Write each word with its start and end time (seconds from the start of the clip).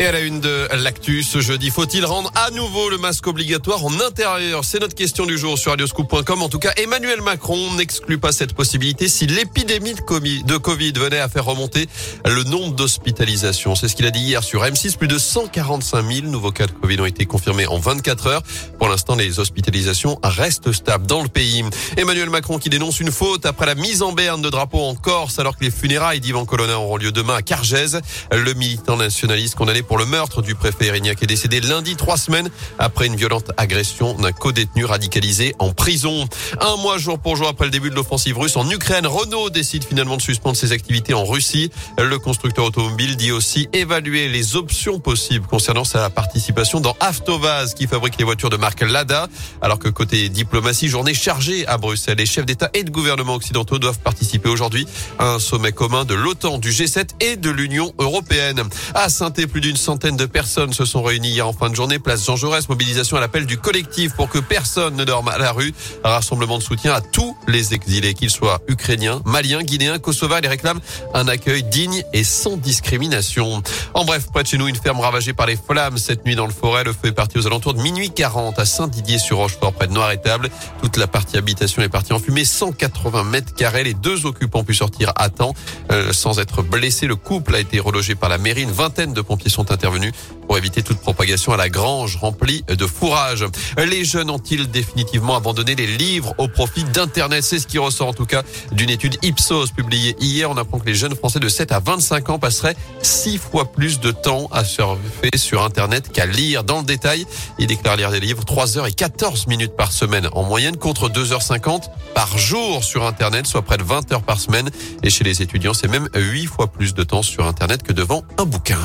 Et 0.00 0.06
à 0.06 0.12
la 0.12 0.20
une 0.20 0.40
de 0.40 0.68
l'actu 0.72 1.22
ce 1.22 1.40
jeudi, 1.40 1.70
faut-il 1.70 2.04
rendre 2.04 2.28
à 2.34 2.50
nouveau 2.50 2.90
le 2.90 2.98
masque 2.98 3.28
obligatoire 3.28 3.84
en 3.84 4.00
intérieur? 4.00 4.64
C'est 4.64 4.80
notre 4.80 4.96
question 4.96 5.24
du 5.24 5.38
jour 5.38 5.56
sur 5.56 5.70
radioscoop.com. 5.70 6.42
En 6.42 6.48
tout 6.48 6.58
cas, 6.58 6.72
Emmanuel 6.76 7.22
Macron 7.22 7.72
n'exclut 7.74 8.18
pas 8.18 8.32
cette 8.32 8.54
possibilité 8.54 9.06
si 9.06 9.28
l'épidémie 9.28 9.94
de 9.94 10.56
Covid 10.56 10.92
venait 10.96 11.20
à 11.20 11.28
faire 11.28 11.44
remonter 11.44 11.86
le 12.26 12.42
nombre 12.42 12.74
d'hospitalisations. 12.74 13.76
C'est 13.76 13.86
ce 13.86 13.94
qu'il 13.94 14.04
a 14.06 14.10
dit 14.10 14.18
hier 14.18 14.42
sur 14.42 14.64
M6. 14.64 14.96
Plus 14.96 15.06
de 15.06 15.16
145 15.16 16.12
000 16.12 16.26
nouveaux 16.26 16.50
cas 16.50 16.66
de 16.66 16.72
Covid 16.72 17.00
ont 17.00 17.06
été 17.06 17.24
confirmés 17.24 17.68
en 17.68 17.78
24 17.78 18.26
heures. 18.26 18.42
Pour 18.80 18.88
l'instant, 18.88 19.14
les 19.14 19.38
hospitalisations 19.38 20.18
restent 20.24 20.72
stables 20.72 21.06
dans 21.06 21.22
le 21.22 21.28
pays. 21.28 21.64
Emmanuel 21.96 22.30
Macron 22.30 22.58
qui 22.58 22.68
dénonce 22.68 22.98
une 22.98 23.12
faute 23.12 23.46
après 23.46 23.66
la 23.66 23.76
mise 23.76 24.02
en 24.02 24.10
berne 24.10 24.42
de 24.42 24.50
drapeaux 24.50 24.82
en 24.82 24.96
Corse 24.96 25.38
alors 25.38 25.56
que 25.56 25.62
les 25.62 25.70
funérailles 25.70 26.18
d'Ivan 26.18 26.46
Colonna 26.46 26.80
auront 26.80 26.96
lieu 26.96 27.12
demain 27.12 27.36
à 27.36 27.42
Cargèse. 27.42 28.00
Le 28.32 28.54
militant 28.54 28.96
nationaliste 28.96 29.54
condamné 29.54 29.83
pour 29.84 29.98
le 29.98 30.06
meurtre 30.06 30.42
du 30.42 30.54
préfet 30.54 30.86
Erignac 30.86 31.22
est 31.22 31.26
décédé 31.26 31.60
lundi, 31.60 31.96
trois 31.96 32.16
semaines 32.16 32.48
après 32.78 33.06
une 33.06 33.16
violente 33.16 33.52
agression 33.56 34.14
d'un 34.14 34.32
co-détenu 34.32 34.84
radicalisé 34.84 35.54
en 35.58 35.72
prison. 35.72 36.26
Un 36.60 36.76
mois 36.76 36.98
jour 36.98 37.18
pour 37.18 37.36
jour 37.36 37.48
après 37.48 37.66
le 37.66 37.70
début 37.70 37.90
de 37.90 37.94
l'offensive 37.94 38.38
russe 38.38 38.56
en 38.56 38.68
Ukraine, 38.70 39.06
Renault 39.06 39.50
décide 39.50 39.84
finalement 39.84 40.16
de 40.16 40.22
suspendre 40.22 40.56
ses 40.56 40.72
activités 40.72 41.14
en 41.14 41.24
Russie. 41.24 41.70
Le 41.98 42.18
constructeur 42.18 42.64
automobile 42.64 43.16
dit 43.16 43.32
aussi 43.32 43.68
évaluer 43.72 44.28
les 44.28 44.56
options 44.56 44.98
possibles 44.98 45.46
concernant 45.46 45.84
sa 45.84 46.10
participation 46.10 46.80
dans 46.80 46.96
Avtovaz 47.00 47.74
qui 47.74 47.86
fabrique 47.86 48.18
les 48.18 48.24
voitures 48.24 48.50
de 48.50 48.56
marque 48.56 48.80
Lada. 48.80 49.28
Alors 49.60 49.78
que 49.78 49.88
côté 49.88 50.28
diplomatie, 50.28 50.88
journée 50.88 51.14
chargée 51.14 51.66
à 51.66 51.76
Bruxelles, 51.76 52.18
les 52.18 52.26
chefs 52.26 52.46
d'État 52.46 52.70
et 52.74 52.84
de 52.84 52.90
gouvernement 52.90 53.34
occidentaux 53.34 53.78
doivent 53.78 53.98
participer 53.98 54.48
aujourd'hui 54.48 54.86
à 55.18 55.34
un 55.34 55.38
sommet 55.38 55.72
commun 55.72 56.04
de 56.04 56.14
l'OTAN, 56.14 56.58
du 56.58 56.70
G7 56.70 57.10
et 57.20 57.36
de 57.36 57.50
l'Union 57.50 57.92
européenne. 57.98 58.62
À 58.94 59.08
plus 59.46 59.60
d'une 59.60 59.73
centaine 59.76 60.16
de 60.16 60.26
personnes 60.26 60.72
se 60.72 60.84
sont 60.84 61.02
réunies 61.02 61.30
hier 61.30 61.46
en 61.46 61.52
fin 61.52 61.70
de 61.70 61.74
journée. 61.74 61.98
Place 61.98 62.24
Jean 62.24 62.36
Jaurès, 62.36 62.68
mobilisation 62.68 63.16
à 63.16 63.20
l'appel 63.20 63.46
du 63.46 63.58
collectif 63.58 64.14
pour 64.14 64.28
que 64.28 64.38
personne 64.38 64.96
ne 64.96 65.04
dorme 65.04 65.28
à 65.28 65.38
la 65.38 65.52
rue. 65.52 65.72
Rassemblement 66.02 66.58
de 66.58 66.62
soutien 66.62 66.92
à 66.92 67.00
tous 67.00 67.36
les 67.48 67.74
exilés, 67.74 68.14
qu'ils 68.14 68.30
soient 68.30 68.60
ukrainiens, 68.68 69.22
maliens, 69.24 69.62
guinéens, 69.62 69.98
kosovars. 69.98 70.40
Ils 70.42 70.48
réclament 70.48 70.80
un 71.14 71.28
accueil 71.28 71.62
digne 71.62 72.02
et 72.12 72.24
sans 72.24 72.56
discrimination. 72.56 73.62
En 73.94 74.04
bref, 74.04 74.26
près 74.32 74.42
de 74.42 74.48
chez 74.48 74.58
nous, 74.58 74.68
une 74.68 74.76
ferme 74.76 75.00
ravagée 75.00 75.32
par 75.32 75.46
les 75.46 75.56
flammes 75.56 75.98
cette 75.98 76.24
nuit 76.24 76.36
dans 76.36 76.46
le 76.46 76.52
forêt. 76.52 76.84
Le 76.84 76.92
feu 76.92 77.08
est 77.08 77.12
parti 77.12 77.38
aux 77.38 77.46
alentours 77.46 77.74
de 77.74 77.80
minuit 77.80 78.10
40 78.10 78.58
à 78.58 78.64
Saint-Didier-sur-Rochefort, 78.64 79.72
près 79.72 79.86
de 79.86 79.92
Noir-Étable. 79.92 80.50
Toute 80.82 80.96
la 80.96 81.06
partie 81.06 81.36
habitation 81.36 81.82
est 81.82 81.88
partie 81.88 82.12
en 82.12 82.18
fumée. 82.18 82.44
180 82.44 83.24
mètres 83.24 83.54
carrés. 83.54 83.84
Les 83.84 83.94
deux 83.94 84.26
occupants 84.26 84.60
ont 84.60 84.64
pu 84.64 84.74
sortir 84.74 85.12
à 85.16 85.28
temps 85.28 85.54
euh, 85.90 86.12
sans 86.12 86.38
être 86.38 86.62
blessés. 86.62 87.06
Le 87.06 87.16
couple 87.16 87.54
a 87.54 87.60
été 87.60 87.80
relogé 87.80 88.14
par 88.14 88.28
la 88.28 88.38
mairie. 88.38 88.62
Une 88.62 88.70
vingtaine 88.70 89.12
de 89.12 89.20
pompiers 89.20 89.50
sont 89.50 89.63
intervenus 89.70 90.12
pour 90.46 90.58
éviter 90.58 90.82
toute 90.82 90.98
propagation 90.98 91.52
à 91.52 91.56
la 91.56 91.68
grange 91.68 92.16
remplie 92.16 92.64
de 92.68 92.86
fourrage. 92.86 93.44
Les 93.78 94.04
jeunes 94.04 94.30
ont-ils 94.30 94.70
définitivement 94.70 95.36
abandonné 95.36 95.74
les 95.74 95.86
livres 95.86 96.34
au 96.38 96.48
profit 96.48 96.84
d'Internet? 96.84 97.42
C'est 97.42 97.58
ce 97.58 97.66
qui 97.66 97.78
ressort 97.78 98.08
en 98.08 98.12
tout 98.12 98.26
cas 98.26 98.42
d'une 98.72 98.90
étude 98.90 99.16
Ipsos 99.22 99.70
publiée 99.74 100.16
hier. 100.20 100.50
On 100.50 100.56
apprend 100.56 100.78
que 100.78 100.86
les 100.86 100.94
jeunes 100.94 101.14
Français 101.14 101.40
de 101.40 101.48
7 101.48 101.72
à 101.72 101.80
25 101.80 102.30
ans 102.30 102.38
passeraient 102.38 102.76
six 103.02 103.38
fois 103.38 103.72
plus 103.72 104.00
de 104.00 104.10
temps 104.10 104.48
à 104.52 104.64
surfer 104.64 105.30
sur 105.36 105.62
Internet 105.62 106.12
qu'à 106.12 106.26
lire. 106.26 106.64
Dans 106.64 106.78
le 106.78 106.84
détail, 106.84 107.26
ils 107.58 107.66
déclarent 107.66 107.96
lire 107.96 108.10
des 108.10 108.20
livres 108.20 108.44
3 108.44 108.78
heures 108.78 108.86
et 108.86 108.92
14 108.92 109.46
minutes 109.46 109.76
par 109.76 109.92
semaine 109.92 110.28
en 110.32 110.42
moyenne 110.42 110.76
contre 110.76 111.08
2h50 111.08 111.84
par 112.14 112.36
jour 112.38 112.84
sur 112.84 113.06
Internet, 113.06 113.46
soit 113.46 113.62
près 113.62 113.78
de 113.78 113.82
20 113.82 114.12
heures 114.12 114.22
par 114.22 114.38
semaine. 114.38 114.70
Et 115.02 115.10
chez 115.10 115.24
les 115.24 115.42
étudiants, 115.42 115.74
c'est 115.74 115.88
même 115.88 116.08
8 116.14 116.46
fois 116.46 116.66
plus 116.66 116.94
de 116.94 117.02
temps 117.02 117.22
sur 117.22 117.46
Internet 117.46 117.82
que 117.82 117.92
devant 117.92 118.22
un 118.38 118.44
bouquin. 118.44 118.78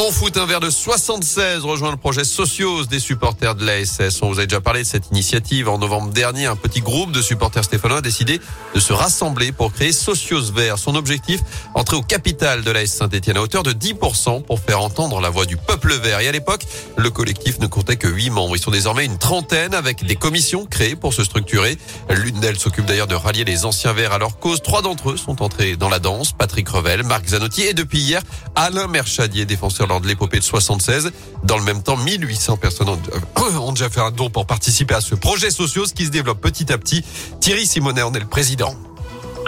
En 0.00 0.12
foot, 0.12 0.36
un 0.36 0.46
verre 0.46 0.60
de 0.60 0.70
76 0.70 1.64
rejoint 1.64 1.90
le 1.90 1.96
projet 1.96 2.22
Socios 2.22 2.84
des 2.84 3.00
supporters 3.00 3.56
de 3.56 3.66
l'ASS. 3.66 4.22
On 4.22 4.28
vous 4.28 4.38
a 4.38 4.44
déjà 4.44 4.60
parlé 4.60 4.84
de 4.84 4.86
cette 4.86 5.08
initiative. 5.10 5.68
En 5.68 5.76
novembre 5.76 6.12
dernier, 6.12 6.46
un 6.46 6.54
petit 6.54 6.80
groupe 6.80 7.10
de 7.10 7.20
supporters 7.20 7.64
stéphanois 7.64 7.98
a 7.98 8.00
décidé 8.00 8.40
de 8.76 8.78
se 8.78 8.92
rassembler 8.92 9.50
pour 9.50 9.72
créer 9.72 9.90
Socios 9.90 10.52
Vert. 10.52 10.78
Son 10.78 10.94
objectif, 10.94 11.40
entrer 11.74 11.96
au 11.96 12.02
capital 12.02 12.62
de 12.62 12.70
l'AS 12.70 12.86
Saint-Etienne 12.86 13.38
à 13.38 13.42
hauteur 13.42 13.64
de 13.64 13.72
10% 13.72 14.44
pour 14.44 14.60
faire 14.60 14.80
entendre 14.80 15.20
la 15.20 15.30
voix 15.30 15.46
du 15.46 15.56
peuple 15.56 15.92
vert. 15.94 16.20
Et 16.20 16.28
à 16.28 16.32
l'époque, 16.32 16.64
le 16.96 17.10
collectif 17.10 17.58
ne 17.58 17.66
comptait 17.66 17.96
que 17.96 18.06
8 18.06 18.30
membres. 18.30 18.54
Ils 18.54 18.62
sont 18.62 18.70
désormais 18.70 19.04
une 19.04 19.18
trentaine 19.18 19.74
avec 19.74 20.06
des 20.06 20.14
commissions 20.14 20.64
créées 20.64 20.94
pour 20.94 21.12
se 21.12 21.24
structurer. 21.24 21.76
L'une 22.08 22.38
d'elles 22.38 22.60
s'occupe 22.60 22.86
d'ailleurs 22.86 23.08
de 23.08 23.16
rallier 23.16 23.42
les 23.42 23.64
anciens 23.64 23.94
verts 23.94 24.12
à 24.12 24.18
leur 24.18 24.38
cause. 24.38 24.62
Trois 24.62 24.80
d'entre 24.80 25.10
eux 25.10 25.16
sont 25.16 25.42
entrés 25.42 25.74
dans 25.74 25.88
la 25.88 25.98
danse. 25.98 26.30
Patrick 26.30 26.68
Revel, 26.68 27.02
Marc 27.02 27.26
Zanotti 27.26 27.62
et 27.62 27.74
depuis 27.74 27.98
hier, 27.98 28.22
Alain 28.54 28.86
Merchadier, 28.86 29.44
défenseur 29.44 29.87
lors 29.88 30.00
de 30.00 30.06
l'épopée 30.06 30.38
de 30.38 30.44
76. 30.44 31.12
Dans 31.44 31.56
le 31.56 31.64
même 31.64 31.82
temps, 31.82 31.96
1800 31.96 32.56
personnes 32.58 32.88
euh, 32.88 33.58
ont, 33.58 33.72
déjà 33.72 33.88
fait 33.88 34.00
un 34.00 34.10
don 34.10 34.30
pour 34.30 34.46
participer 34.46 34.94
à 34.94 35.00
ce 35.00 35.14
projet 35.14 35.50
sociaux 35.50 35.84
qui 35.94 36.06
se 36.06 36.10
développe 36.10 36.40
petit 36.40 36.72
à 36.72 36.78
petit. 36.78 37.04
Thierry 37.40 37.66
Simonet 37.66 38.02
en 38.02 38.12
est 38.14 38.20
le 38.20 38.26
président. 38.26 38.74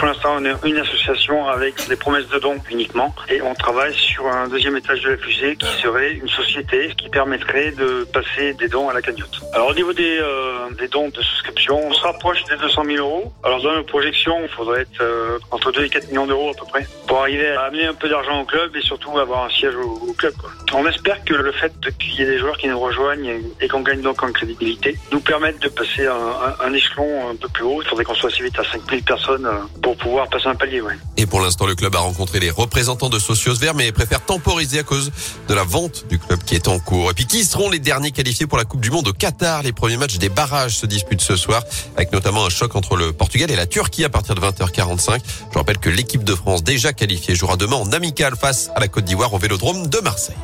Pour 0.01 0.07
l'instant, 0.09 0.37
on 0.39 0.45
est 0.47 0.55
une 0.65 0.79
association 0.79 1.47
avec 1.49 1.87
des 1.89 1.97
promesses 1.97 2.29
de 2.29 2.39
dons 2.39 2.57
uniquement. 2.71 3.15
Et 3.29 3.43
on 3.43 3.55
travaille 3.55 3.95
sur 3.95 4.27
un 4.27 4.49
deuxième 4.49 4.77
étage 4.77 5.03
de 5.03 5.11
la 5.11 5.17
fusée 5.19 5.57
qui 5.57 5.67
serait 5.83 6.13
une 6.13 6.29
société 6.29 6.95
qui 6.97 7.11
permettrait 7.11 7.73
de 7.73 8.07
passer 8.11 8.55
des 8.55 8.69
dons 8.69 8.89
à 8.89 8.95
la 8.95 9.03
cagnotte. 9.03 9.41
Alors 9.53 9.69
au 9.69 9.75
niveau 9.75 9.93
des, 9.93 10.19
euh, 10.19 10.71
des 10.79 10.89
dons 10.89 11.09
de 11.09 11.21
souscription, 11.21 11.79
on 11.87 11.93
se 11.93 12.01
rapproche 12.01 12.43
des 12.45 12.57
200 12.57 12.83
000 12.87 12.97
euros. 12.99 13.31
Alors 13.43 13.61
dans 13.61 13.75
nos 13.75 13.85
projections, 13.85 14.39
il 14.43 14.49
faudrait 14.49 14.83
être 14.83 15.03
euh, 15.03 15.39
entre 15.51 15.71
2 15.71 15.85
et 15.85 15.91
4 15.91 16.09
millions 16.09 16.27
d'euros 16.27 16.51
à 16.51 16.55
peu 16.55 16.67
près 16.67 16.87
pour 17.11 17.23
arriver 17.23 17.49
à 17.51 17.63
amener 17.63 17.87
un 17.87 17.95
peu 17.95 18.09
d'argent 18.09 18.41
au 18.41 18.45
club 18.45 18.77
et 18.77 18.81
surtout 18.83 19.19
avoir 19.19 19.45
un 19.45 19.51
siège 19.51 19.75
au, 19.75 20.15
club. 20.17 20.33
On 20.73 20.87
espère 20.87 21.25
que 21.25 21.35
le 21.35 21.51
fait 21.51 21.73
qu'il 21.99 22.15
y 22.15 22.23
ait 22.23 22.27
des 22.27 22.39
joueurs 22.39 22.57
qui 22.57 22.69
nous 22.69 22.79
rejoignent 22.79 23.41
et 23.61 23.67
qu'on 23.67 23.81
gagne 23.81 24.01
donc 24.01 24.23
en 24.23 24.31
crédibilité 24.31 24.97
nous 25.11 25.19
permette 25.19 25.59
de 25.59 25.69
passer 25.69 26.07
un, 26.07 26.55
un, 26.65 26.73
échelon 26.73 27.31
un 27.31 27.35
peu 27.35 27.49
plus 27.49 27.65
haut. 27.65 27.83
Il 27.83 27.89
faudrait 27.89 28.05
qu'on 28.05 28.15
soit 28.15 28.31
assez 28.31 28.45
vite 28.45 28.57
à 28.61 28.63
5000 28.63 29.03
personnes 29.03 29.45
euh, 29.45 29.59
pour 29.83 29.97
pouvoir 29.97 30.29
passer 30.29 30.47
un 30.47 30.55
palier. 30.55 30.81
Ouais. 30.81 30.95
Et 31.21 31.27
pour 31.27 31.43
l'instant, 31.43 31.67
le 31.67 31.75
club 31.75 31.95
a 31.97 31.99
rencontré 31.99 32.41
les 32.41 32.49
représentants 32.49 33.11
de 33.11 33.19
Socios 33.19 33.53
Verts, 33.53 33.75
mais 33.75 33.93
préfère 33.93 34.25
temporiser 34.25 34.79
à 34.79 34.83
cause 34.83 35.13
de 35.49 35.53
la 35.53 35.65
vente 35.65 36.07
du 36.09 36.19
club 36.19 36.43
qui 36.43 36.55
est 36.55 36.67
en 36.67 36.79
cours. 36.79 37.11
Et 37.11 37.13
puis, 37.13 37.27
qui 37.27 37.45
seront 37.45 37.69
les 37.69 37.79
derniers 37.79 38.11
qualifiés 38.11 38.47
pour 38.47 38.57
la 38.57 38.65
Coupe 38.65 38.81
du 38.81 38.91
Monde 38.91 39.09
au 39.09 39.13
Qatar? 39.13 39.63
Les 39.63 39.73
premiers 39.73 39.99
matchs 39.99 40.17
des 40.17 40.31
barrages 40.31 40.79
se 40.79 40.87
disputent 40.87 41.21
ce 41.21 41.37
soir, 41.37 41.63
avec 41.95 42.11
notamment 42.15 42.47
un 42.47 42.49
choc 42.49 42.75
entre 42.75 42.97
le 42.97 43.13
Portugal 43.13 43.51
et 43.51 43.57
la 43.57 43.67
Turquie 43.67 44.03
à 44.03 44.09
partir 44.09 44.35
de 44.35 44.41
20h45. 44.41 45.21
Je 45.53 45.59
rappelle 45.59 45.77
que 45.77 45.91
l'équipe 45.91 46.25
de 46.25 46.35
France 46.35 46.65
déjà 46.65 46.95
qualifiée 46.95 47.35
jouera 47.35 47.59
demain 47.59 47.77
en 47.77 47.93
amical 47.93 48.35
face 48.35 48.71
à 48.75 48.81
la 48.81 48.89
Côte 48.89 49.05
d'Ivoire 49.05 49.35
au 49.35 49.39
Vélodrome 49.39 49.89
de 49.89 49.99
Marseille. 49.99 50.37